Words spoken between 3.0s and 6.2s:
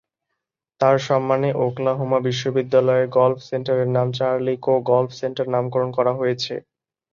golf সেন্টারের নাম "Charlie Coe golf centre" নামকরণ করা